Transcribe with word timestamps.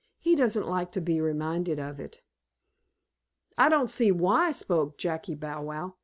He 0.17 0.35
doesn't 0.35 0.67
like 0.67 0.91
to 0.93 0.99
be 0.99 1.21
reminded 1.21 1.77
of 1.79 1.99
it." 1.99 2.23
"I 3.55 3.69
don't 3.69 3.87
see 3.91 4.11
why," 4.11 4.51
spoke 4.51 4.97
Jackie 4.97 5.35
Bow 5.35 5.61
Wow. 5.61 5.93